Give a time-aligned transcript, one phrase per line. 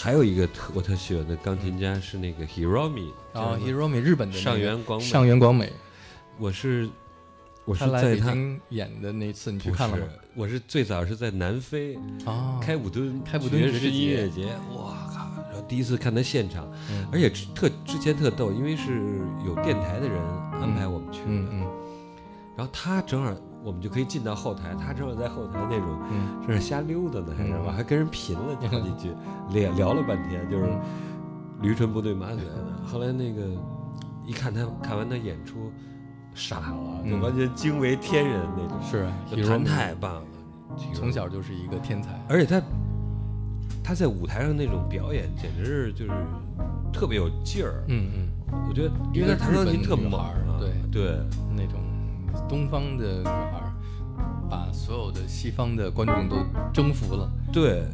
[0.00, 5.04] 还有一个特我特喜欢的钢琴家是那个 Hiromi 啊，Hiromi 日本的上原广美。
[5.04, 5.72] 上原广美，
[6.38, 6.88] 我是
[7.64, 10.04] 我是他来在他北京演的那次，你去看了吗？，
[10.36, 15.28] 我是最早是在南非啊，开普敦开普敦爵士爵士节音乐节，哇靠！
[15.50, 17.04] 然后第一次看他现场，嗯。
[17.10, 19.02] 而且特之前特逗，因为是
[19.44, 20.22] 有电台的人
[20.60, 21.66] 安排我们去的，
[22.56, 23.34] 然后他正好
[23.64, 25.98] 我们就可以进到后台，他正好在后台那种
[26.46, 27.64] 是瞎溜达呢，还是嗯。
[27.64, 27.72] 吧？
[27.72, 29.12] 还跟人贫了好几句，
[29.52, 30.80] 聊聊了半天，就是嗯。
[31.60, 32.86] 驴唇不对马嘴的。
[32.86, 33.42] 后来那个
[34.24, 35.72] 一看他看完他演出，
[36.32, 39.08] 傻了，就嗯完全惊为天人那种，是
[39.44, 40.26] 弹太棒了，
[40.94, 42.62] 从小就是一个天才，而且他
[43.82, 46.12] 他在舞台上那种表演，简直是就是
[46.92, 47.82] 特别有劲儿。
[47.88, 48.28] 嗯嗯，
[48.68, 50.30] 我觉得，因为他弹钢琴特猛啊，
[50.60, 50.70] 对。
[50.92, 51.18] 对，
[51.56, 51.80] 那种
[52.48, 53.72] 东方的女孩儿，
[54.50, 56.36] 把所有的西方的观众都
[56.72, 57.30] 征服了。
[57.52, 57.84] 对，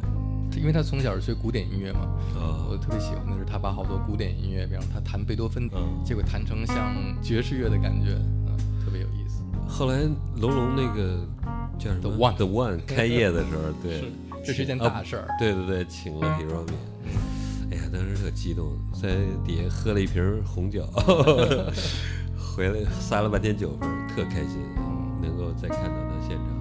[0.55, 2.01] 因为她从小是学古典音乐嘛，
[2.37, 8.11] 啊我特别喜欢的是她把好多古典音乐，比方她弹贝多芬，嗯结果弹成像爵士乐的感觉，
[8.47, 9.41] 嗯，特别有意思。
[9.67, 10.01] 后来
[10.37, 11.25] 龙龙那个
[11.79, 14.11] 叫什么 The One The One 开业的时候， 对，
[14.45, 15.27] 这是件大事儿。
[15.39, 16.73] 对对对，请了 Hiromi。
[17.71, 20.87] 哎呀，当时特激动，在底下喝了一瓶红酒，
[22.55, 24.61] 回来撒了半天酒疯，特开心，
[25.21, 26.54] 能够再看到他现场。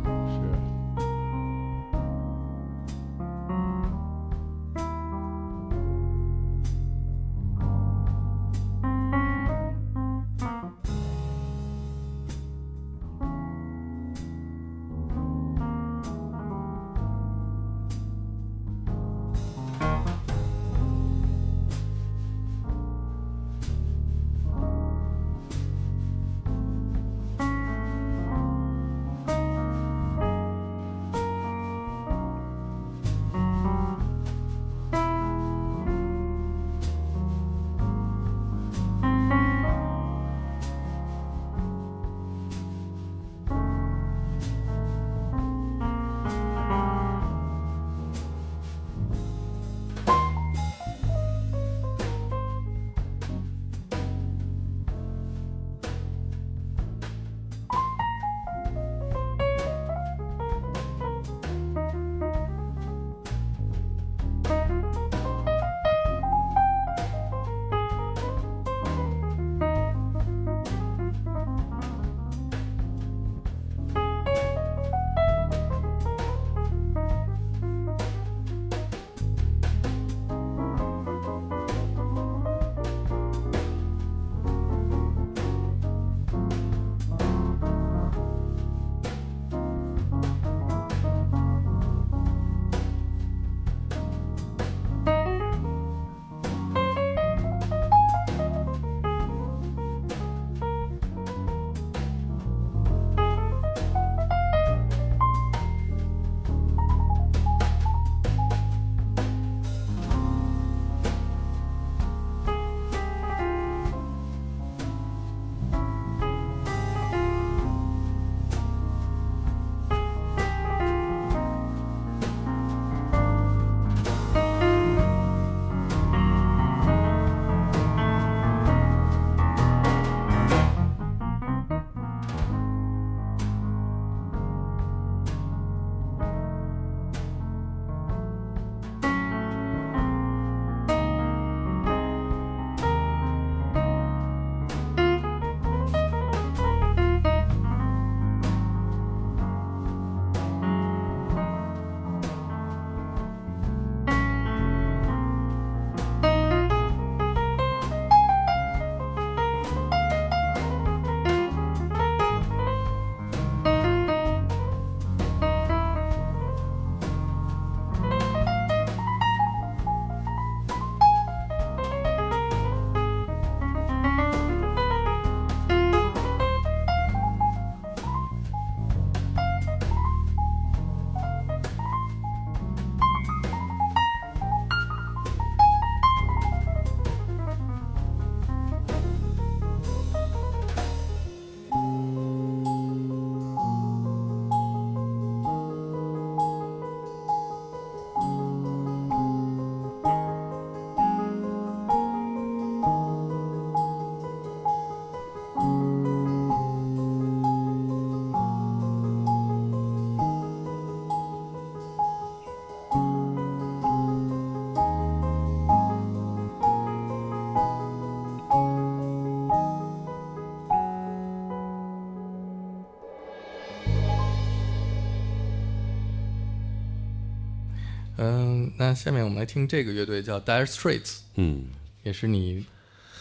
[228.94, 231.64] 下面我们来听这个乐队叫 Dire Straits，嗯，
[232.02, 232.64] 也是你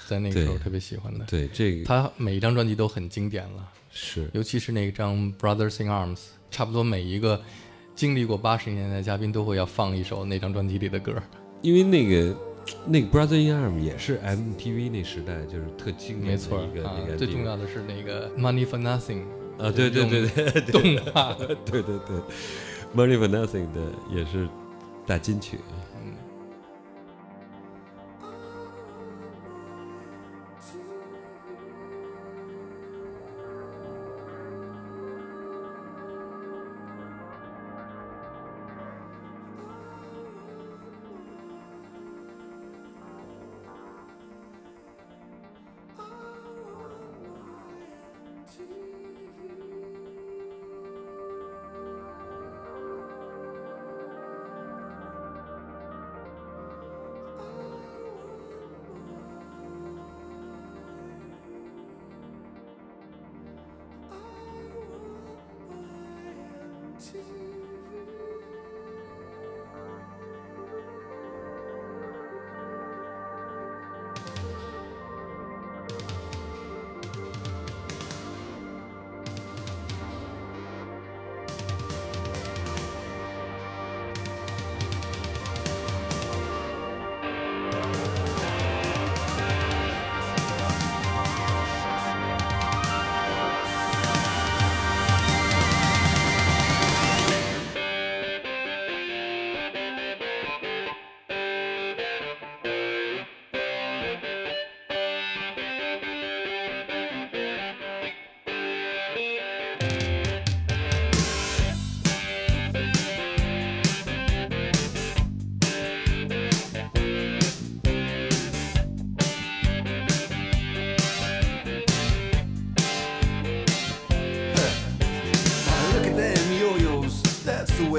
[0.08, 1.26] 在那个时候特别喜欢的。
[1.26, 1.86] 对，这个。
[1.86, 4.30] 他每一张专辑都很经典了，是。
[4.34, 6.18] 尤其是那张《Brothers in Arms》，
[6.52, 7.42] 差不多每一个
[7.96, 11.14] 经历过八十年代的嘉宾都会要放一首那张专辑里的歌。
[11.62, 12.36] 因为那个
[12.86, 19.24] 那个 Brother in Arm 也是 MTV 那时代就是特经典的没错一个啊那个，最重要的是那个《Money for Nothing》
[19.64, 20.62] 啊，对对对对对。
[20.72, 21.34] 动画。
[21.66, 22.18] 对对对
[22.96, 23.82] ，Money for Nothing 的
[24.14, 24.48] 也是
[25.06, 25.60] 大金曲。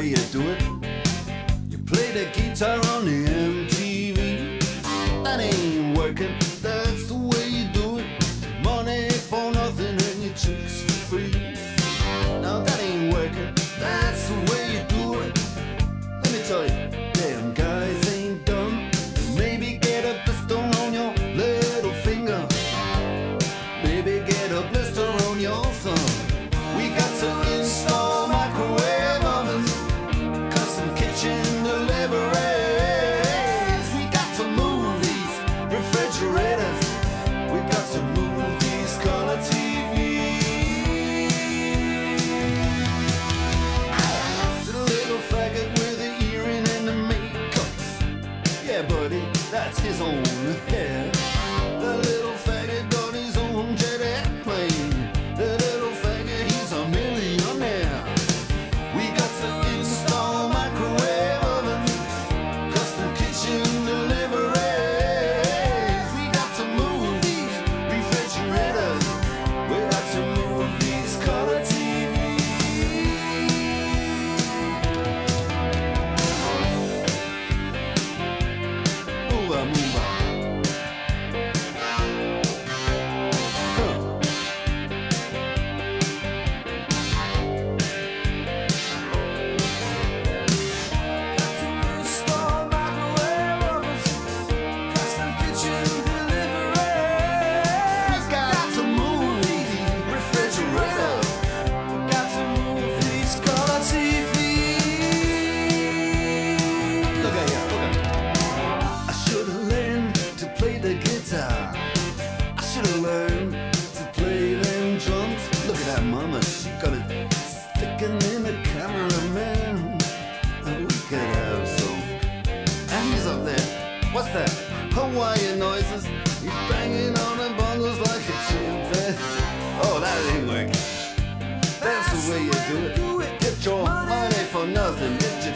[0.05, 0.62] Way you do it.
[1.71, 3.34] You play the guitar on the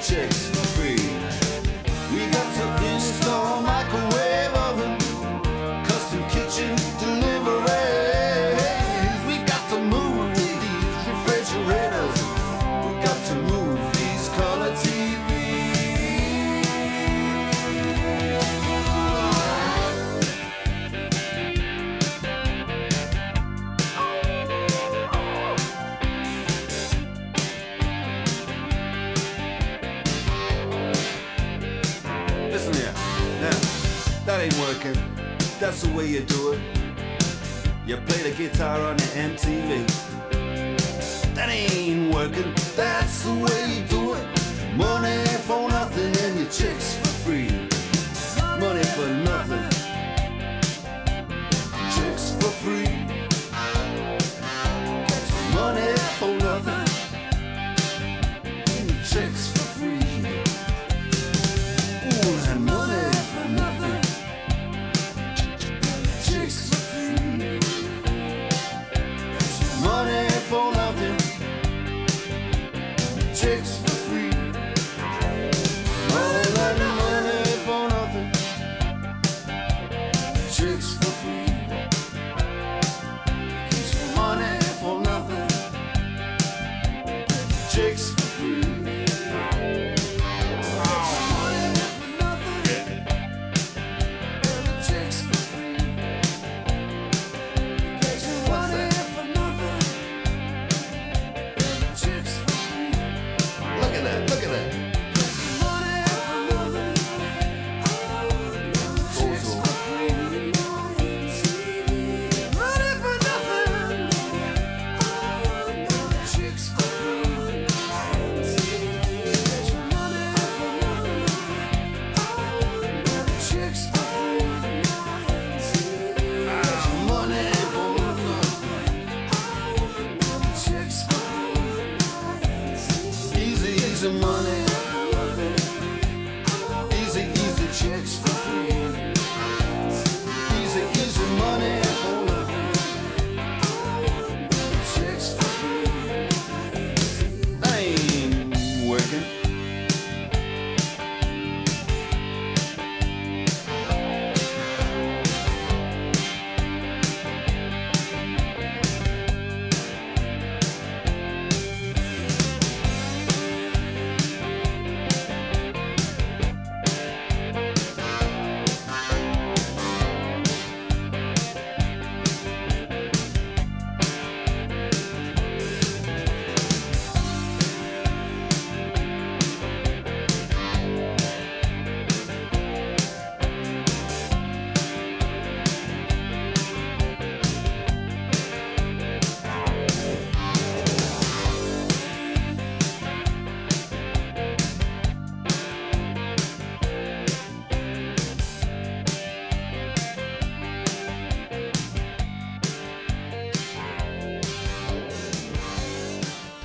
[0.09, 0.58] chicks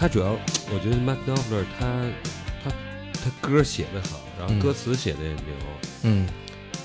[0.03, 2.11] 他主要，我觉得 Mark Knopfler 他
[2.61, 2.69] 他
[3.13, 4.59] 他歌写的好，然后嗯。
[4.59, 5.55] 歌词写的也牛，
[6.01, 6.27] 嗯，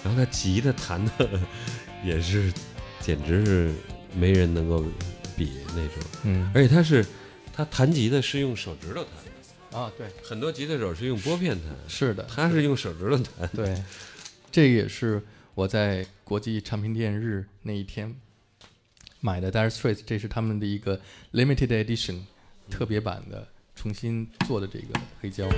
[0.05, 1.29] 然后他吉他弹的
[2.05, 2.53] 也是，
[3.01, 3.75] 简直是
[4.15, 4.85] 没人能够
[5.37, 5.95] 比那种。
[6.23, 6.49] 嗯。
[6.55, 7.05] 而且他是
[7.53, 9.05] 他弹吉他是用手指头弹
[9.73, 13.51] 的，啊，对，很多吉他手是用拨片弹，是的，他是用手指头弹。
[13.53, 13.83] 对，
[14.53, 15.21] 这也是
[15.57, 18.15] 我在国际唱片店日那一天
[19.19, 21.01] 买的 Dire Straits，这是他们的一个
[21.33, 22.21] limited edition
[22.71, 25.49] 特别版的，重新做的这个黑胶。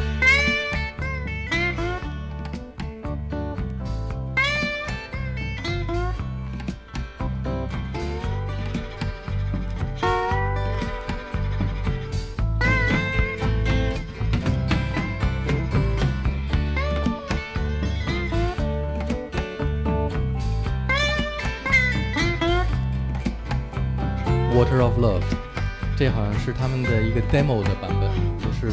[26.01, 28.73] 这好像是他们的一个 demo 的版本，不是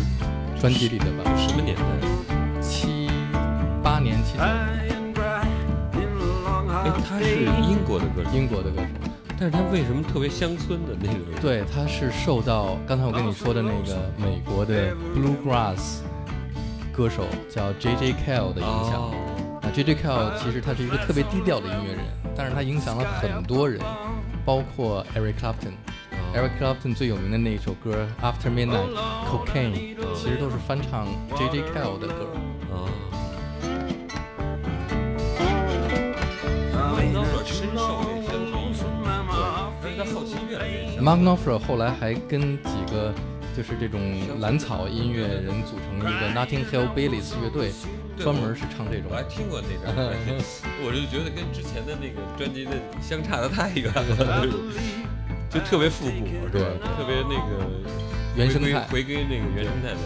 [0.57, 1.37] 专辑里的版本。
[1.37, 2.61] 什么年代？
[2.61, 3.09] 七
[3.83, 4.87] 八年、七哎，
[7.05, 8.87] 他是英国的歌手，英国的歌手。
[9.37, 11.19] 但是他为什么特别乡村的那种？
[11.41, 15.97] 对，他是受到刚才我跟你说的那个美国的 bluegrass
[16.93, 18.13] 歌手叫 J.J.
[18.25, 18.93] Cale 的影响。
[18.93, 19.13] 哦
[19.63, 19.95] 啊，J.J.
[19.95, 22.05] Cale 其实他是一个特别低调的音乐人，
[22.37, 23.81] 但是他影响了很多人，
[24.45, 25.73] 包括 Eric Clapton。
[26.37, 28.93] Eric Clapton 最有名的那一首歌《After Midnight
[29.25, 29.73] Cocaine》，
[30.13, 31.63] 其实都是翻唱 J.J.
[31.73, 32.29] Cale 的歌。
[32.71, 32.85] 啊
[36.75, 38.37] ，I'm 那 in 会 a 儿深受这乡
[38.71, 39.33] 村音乐，
[39.81, 41.03] 但是他后期越来越像。
[41.03, 43.11] Mark Knopfler 后来还跟几个
[43.55, 43.99] 就是这种
[44.39, 47.71] 蓝草音乐人组成一个 Notting Hill Baileys 乐队，
[48.19, 49.15] 专门是唱这种我。
[49.15, 49.95] 还听过那张，
[50.85, 54.45] 我就觉得跟之前的那个专辑的相差的太远了，
[55.49, 56.49] 就特别复古，是吧？
[56.51, 56.61] 对
[56.97, 57.65] 特别那个
[58.35, 58.81] 原生态。
[58.87, 59.97] 回归回归那个原生态的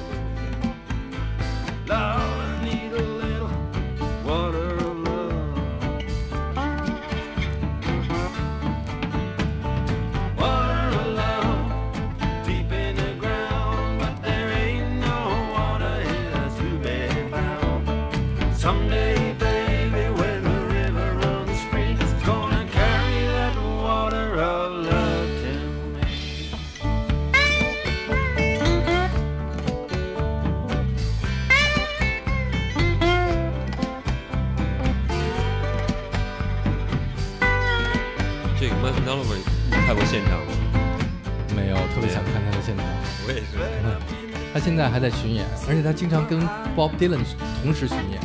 [44.91, 46.39] 还在巡演，而且他经常跟
[46.75, 47.23] Bob Dylan
[47.63, 48.19] 同时巡演，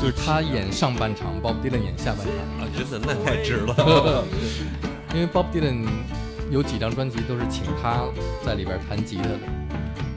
[0.00, 2.34] 就是他演上半场，Bob Dylan 演下半场。
[2.58, 4.24] 啊，真的那太值了。
[5.14, 5.86] 因为 Bob Dylan
[6.50, 8.04] 有几张专辑都是请他
[8.44, 9.38] 在里边弹吉他的。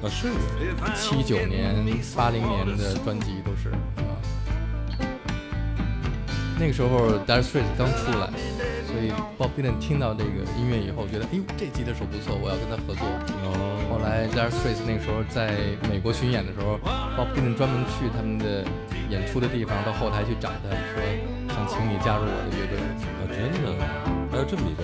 [0.01, 0.29] 啊，是
[0.95, 1.75] 七九年、
[2.15, 4.15] 八零年的专辑都是啊。
[6.57, 8.29] 那个时候 Dire Straits 刚出来，
[8.99, 13.07] 所以 Bob Dylan 听到这个音乐以后，觉得哎呦这吉他手不错，我要跟他合作。
[13.47, 13.79] 哦。
[13.89, 15.55] 后来 Dire Straits 那个时候在
[15.89, 16.77] 美国巡演的时候
[17.15, 18.65] ，Bob Dylan 专门去他们的
[19.09, 20.99] 演出的地方，到后台去找他，说
[21.47, 22.75] 想请你加入我的乐队。
[22.75, 23.71] 啊，真的？
[24.33, 24.83] 还有这么一段？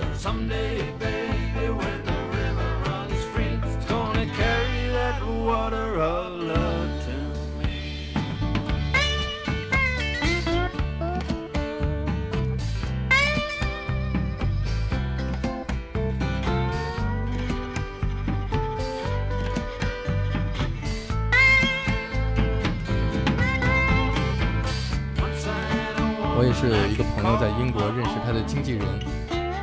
[26.38, 28.84] 我也是有一个朋友在英国认识他的经纪人，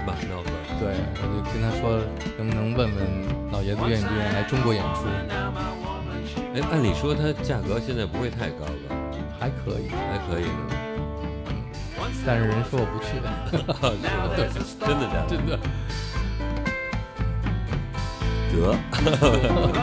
[0.07, 0.49] 马诺夫。
[0.81, 2.01] 对，我就跟他说，
[2.35, 3.05] 能不能问问
[3.51, 5.05] 老爷子愿不愿意来中国演出？
[6.55, 8.97] 哎，按理说它价格现在不会太高吧？
[9.39, 10.45] 还可以，还可以。
[12.25, 13.21] 但是人说我不去。
[14.35, 14.49] 对，
[14.81, 15.29] 真的假的？
[15.29, 15.53] 真的。
[18.49, 18.73] 得。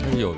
[0.00, 0.34] 但是有。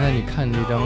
[0.00, 0.80] 刚才你看这张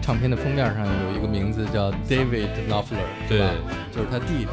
[0.00, 3.50] 唱片的封面上有一个名字叫 David Knopfler，对吧？
[3.92, 4.48] 就是他弟弟，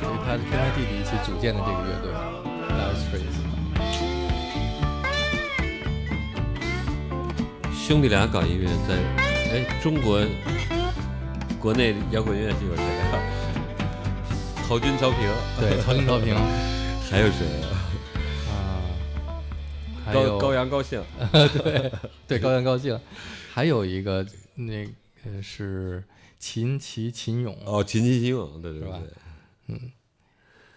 [0.00, 2.10] 所以他跟他弟弟一起组建的这个乐队
[2.70, 3.36] Dire Straits。
[7.86, 8.94] 兄弟俩搞音乐，在
[9.52, 10.18] 哎中国
[11.60, 13.20] 国内摇滚乐是 有谁啊？
[14.66, 15.28] 曹军、曹平，
[15.60, 16.34] 对，曹军、曹平，
[17.10, 17.44] 还有谁
[20.20, 20.24] 啊？
[20.26, 21.92] 高高阳高兴， 对
[22.26, 22.98] 对，高阳高兴，
[23.52, 26.02] 还有一个那个是
[26.38, 29.00] 秦琪秦勇哦，秦琪秦勇，对对吧，
[29.68, 29.92] 嗯。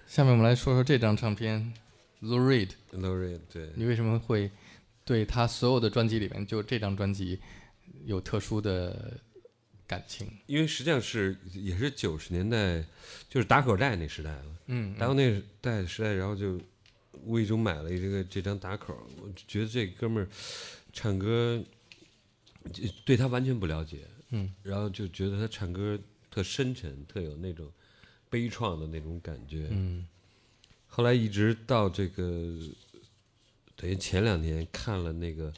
[0.08, 1.74] 下面我们来说说这张唱片
[2.22, 4.52] ，Lou Reed，Lou Reed，对，你为什么会
[5.04, 7.40] 对他所有的专辑里面就这张专辑
[8.06, 9.20] 有特殊的
[9.88, 10.28] 感情？
[10.46, 12.84] 因为实际上是也是九十年代，
[13.28, 16.60] 就是打口袋那时代了，嗯，打口那代时代，然后就。
[17.26, 20.30] 无意中买了这个这张打口，我觉得这哥们儿
[20.94, 21.62] 唱歌，
[23.04, 27.70] 对他完全不了解，嗯，然后就觉得他唱歌特深沉，特有那种
[28.30, 30.06] 悲怆的那种感觉，嗯。
[30.88, 32.58] 后来一直到这个，
[33.76, 35.52] 等于前两年看了那个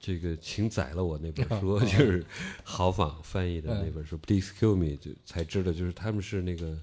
[0.00, 2.24] 这个，请宰了我 那本书，就是
[2.64, 6.76] 豪仿翻译的那本书，Please Kill Me，就才知道，就是他们是那个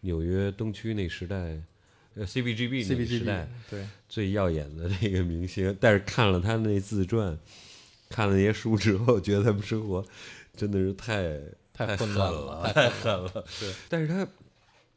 [0.00, 1.62] 纽约东区那时代。
[2.20, 7.38] 呃，CBGB 那个时代，对最耀眼的那个明星，但是看了他那自传，
[8.10, 10.04] 看了那些书之后，觉得他们生活
[10.54, 11.40] 真的是太
[11.72, 13.42] 太狠了，太狠了。
[13.48, 14.28] 是，但是他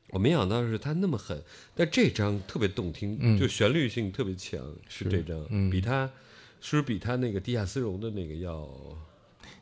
[0.09, 1.41] 我没想到是他那么狠，
[1.73, 4.59] 但这张特别动听，就旋律性特别强，
[4.89, 6.11] 是这张，比他
[6.59, 8.69] 是不是比他那个地下丝绒的那个要？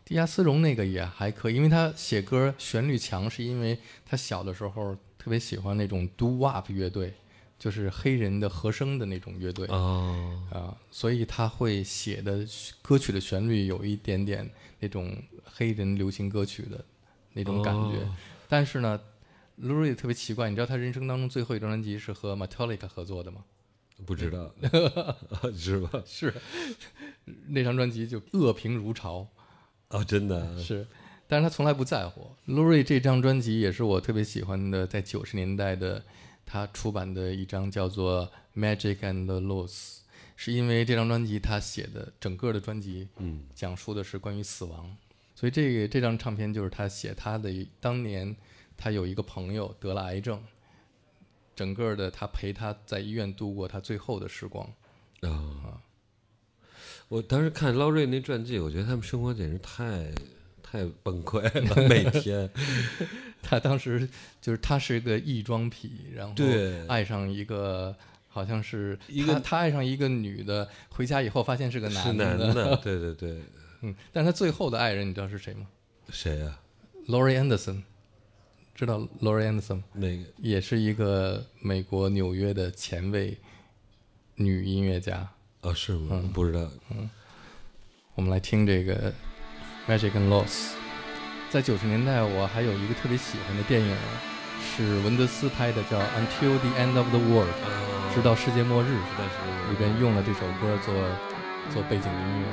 [0.03, 7.13] 地下丝绒那个也还可以，因为他写歌旋律强，是因为他小的时候特别喜欢那种 Do Wop 乐队。
[7.61, 12.43] 就是黑人的和声的那种乐队啊，所以他会写的
[12.81, 16.83] 歌曲的旋律有一点点那种黑人流行歌曲的
[17.33, 17.99] 那种感觉。
[18.49, 18.99] 但是呢
[19.61, 23.43] ，Lou Reed 特别奇怪，你知道他人生当中最后一张专辑是和 Metallica 合作的吗？
[24.07, 24.51] 不知道，
[25.55, 26.01] 是吧？
[26.03, 26.33] 是
[27.49, 29.27] 那张专辑就恶评如潮
[29.89, 30.87] 啊，真的是，
[31.27, 32.31] 但是他从来不在乎。
[32.47, 36.03] Reed 这张专辑也是我特别喜欢的，在九十年代的。
[36.45, 39.69] 他出版的一张叫做《Magic and the Loss》，
[40.35, 44.95] 是因为这张专辑他写的整个的专辑，嗯，讲述的是关于死亡，
[45.35, 47.49] 所以这个这张唱片就是他写他的
[47.79, 48.35] 当年
[48.75, 50.43] 他有一个朋友得了癌症，
[51.55, 54.67] 整个的他陪他在医院度过他最后的时光
[55.21, 55.81] 啊。
[57.07, 60.11] 我当时看捞瑞那传记，我觉得他们生活简直太。
[60.63, 62.49] 太崩溃了， 每天。
[63.41, 64.07] 他当时
[64.41, 66.33] 就是他是一个异装癖，然后
[66.87, 67.95] 爱上一个
[68.27, 73.41] 好像是一个他他爱上一个女的，回家以后发现是个是男男的， 对对对，
[73.81, 75.67] 嗯，但他最后的爱人你知道是谁吗
[76.09, 76.59] 谁呀、
[77.07, 77.83] ？Laurie Anderson，
[78.75, 83.37] 知道 Laurie Anderson 吗那个也是一个美国纽约的前卫
[84.35, 85.29] 女音乐家。
[85.61, 86.07] 哦，是吗？
[86.11, 86.69] 嗯不知道。
[86.89, 87.09] 嗯
[88.15, 89.11] 我们来听这个
[89.87, 90.73] 《Magic and Loss》。
[91.51, 93.93] 在九十年代，我还有一个特别喜欢的电影，
[94.63, 97.49] 是文德斯拍的，叫《Until the End of the World》，
[98.15, 98.87] 直到世界末日。
[99.69, 100.93] 里边用了这首歌做
[101.73, 102.45] 做背景音乐。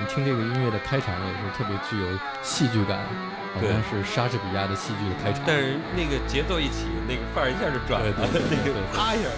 [0.00, 2.08] 你听这个音乐的开场也是特别具有
[2.42, 2.98] 戏剧感，
[3.54, 5.40] 好像是莎士比亚的戏剧的开场。
[5.46, 9.28] 但是那个节奏一起，那个范儿一下就转了，那个对对啪一下。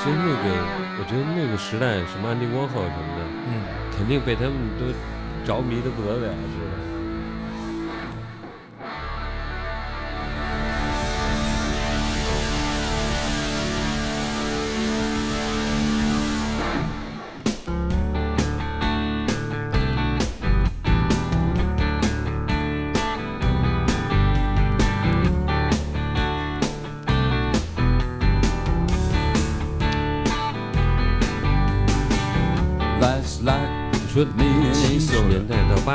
[0.00, 0.48] 所以那个，
[0.96, 3.60] 我觉得那个时代，什么安迪沃霍什么的，嗯，
[3.92, 4.88] 肯定被他们都
[5.44, 6.56] 着迷的不得了，是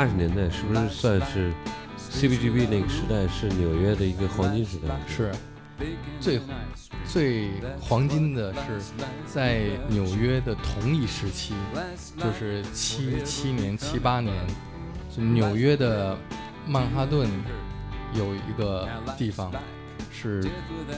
[0.06, 1.52] 八十年代，是不是算是
[1.98, 4.96] CBGB 那个时代是纽约的一个黄金时代？
[5.08, 5.32] 是
[6.20, 6.40] 最
[7.04, 8.80] 最黄金的是
[9.26, 11.54] 在纽约的同一时期，
[12.16, 14.32] 就是七七年、七八年，
[15.16, 16.16] 纽约的
[16.68, 17.28] 曼哈顿
[18.14, 18.88] 有一个
[19.18, 19.52] 地方
[20.12, 20.48] 是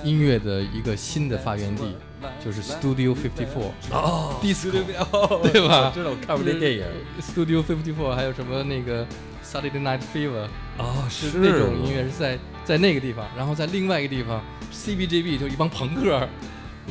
[0.04, 1.96] 音乐的一个新的发源地，
[2.44, 3.70] 就是 Studio Fifty Four。
[3.90, 5.86] 哦 Disco 哦 对吧？
[5.88, 6.84] 我知道，我看过那电影。
[7.20, 9.06] Studio Fifty Four，还有什么那个
[9.44, 10.46] Saturday Night Fever，
[10.78, 11.38] 哦，是。
[11.38, 16.28] 那种音乐是在在那个地方，然后在另外一个地方 CBGB 就一帮朋克，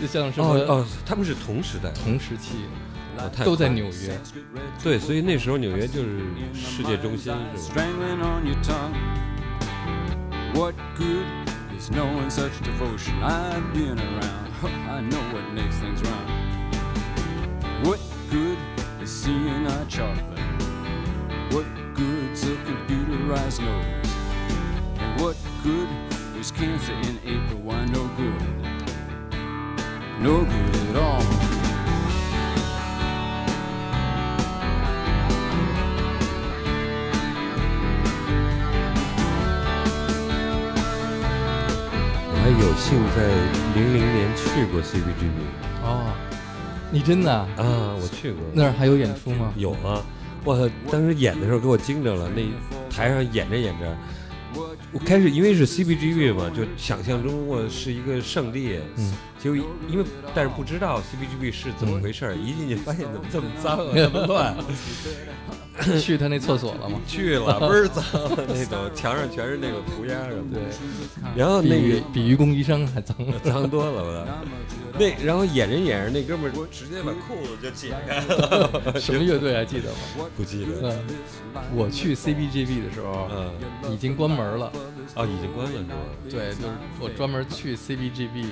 [0.01, 2.65] 就像什么、哦哦，他们是同时代，同时期
[3.43, 4.19] 都在纽约。
[4.83, 6.19] 对，所以那时候纽约就是
[6.53, 7.83] 世界中心，是吧？
[14.56, 14.92] strangling on your tongue.
[14.92, 14.92] What good is knowing such devotion?
[14.92, 14.92] I've been around.
[14.92, 16.26] I know what makes things run.
[17.84, 18.00] What
[18.30, 18.58] good
[19.00, 20.38] is seeing eye chocolate?
[21.52, 24.08] What good's a computerized nose?
[24.98, 25.88] And what good
[26.36, 27.60] is cancer in April?
[27.60, 28.42] Why no good?
[30.20, 31.22] No good at all.
[42.24, 43.20] 我还有幸在
[43.77, 45.37] 零零年去过 CBGB
[45.83, 46.11] 哦，
[46.91, 48.41] 你真的啊啊，我去过。
[48.53, 49.53] 那儿还有演出吗？
[49.55, 50.01] 有啊，
[50.43, 52.41] 我当时演的时候给我惊着了，那
[52.89, 53.95] 台上演着演着，
[54.91, 64.55] 我开始因为是 CBGB 嘛，就想象中我是一个圣地，嗯，结果因为但是不知道 CBGB 是怎么回事儿，一进去发现怎么这么脏啊， 这么乱，
[66.01, 66.99] 去他那厕所了吗？
[67.07, 68.03] 去了 倍儿脏，
[68.47, 73.15] 那种墙上全是那个涂鸦什么的，对，然后那比个比愚公移山还脏。
[73.43, 74.37] 脏多了，吧。
[74.99, 80.25] 那然后演着演着，那哥们儿直接把裤子就解开了，什么乐队还记得吗？
[80.35, 80.89] 不记得。
[80.89, 81.05] 嗯，
[81.75, 83.29] 我去 CBGB 的时候，
[83.83, 84.71] 嗯，已经关门了。
[85.15, 85.95] 哦，已经关了是吧？
[86.29, 86.67] 对，就是
[86.99, 88.45] 我专门去 CBGB，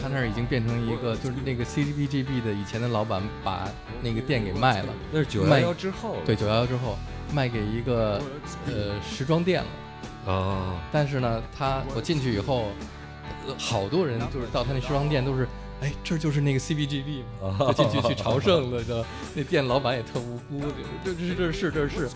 [0.00, 3.68] 他那儿已经变成一个，就是那个 CBGB 的以前的老板把
[4.02, 6.16] 那个店给卖了，那是九幺卖幺之后。
[6.24, 6.96] 对，九幺幺之后
[7.32, 8.20] 卖给一个
[8.66, 9.68] 呃时装店了。
[10.26, 12.66] 哦，但是呢，他我进去以后，
[13.46, 15.48] 呃好多人就是到他那时装店都是，
[15.80, 19.04] 哎，这就是那个 CBGB 嘛，就进去去朝圣了，就？
[19.34, 20.62] 那店老板也特无辜，
[21.04, 22.08] 这这这是这是，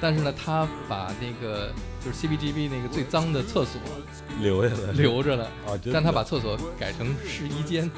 [0.00, 1.72] 但是呢，他把那个
[2.04, 3.80] 就是 CBGB 那个最脏的厕所
[4.40, 7.90] 留下来留着了，啊，但他把厕所改成试衣间。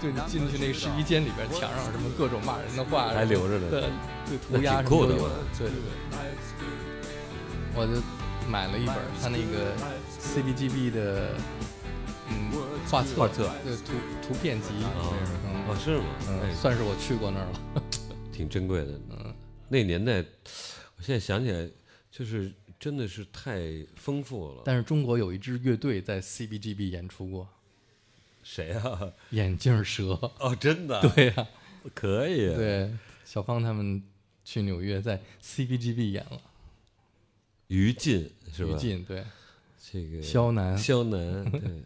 [0.00, 5.34] 就你进去那个试衣间里边，墙上什么各种骂人的话，还留着呢对，对，涂鸦什么都有的。
[5.58, 5.74] 对对
[6.12, 6.20] 对，
[7.74, 8.00] 我就
[8.48, 9.74] 买了一本他那个
[10.22, 11.34] CBGB 的
[12.28, 12.48] 嗯
[12.88, 13.92] 画册，画册对图
[14.28, 15.12] 图片集，哦
[15.44, 16.04] 嗯哦是吗？
[16.28, 17.82] 嗯，哎，算是我去过那儿了。
[18.32, 18.92] 挺珍贵的。
[19.10, 19.34] 嗯，
[19.68, 20.18] 那年代，
[20.96, 21.68] 我现在想起来，
[22.08, 23.60] 就是真的是太
[23.96, 24.62] 丰富了。
[24.64, 27.48] 但是中国有一支乐队在 CBGB 演出过，
[28.42, 29.12] 谁啊？
[29.30, 30.12] 眼镜蛇。
[30.38, 31.48] 哦，真的？，对呀、
[31.94, 32.90] 可以。，对，
[33.24, 34.02] 小芳他们
[34.44, 36.40] 去纽约在 CBGB 演了，
[37.66, 38.72] 于禁是吧？
[38.74, 39.24] 于禁对，
[39.90, 41.82] 这个肖楠肖楠，对，